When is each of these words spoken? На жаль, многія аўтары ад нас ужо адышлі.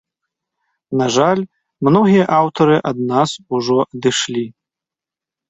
На 1.01 1.05
жаль, 1.15 1.43
многія 1.89 2.25
аўтары 2.39 2.75
ад 2.93 2.97
нас 3.13 3.29
ужо 3.59 3.77
адышлі. 3.87 4.45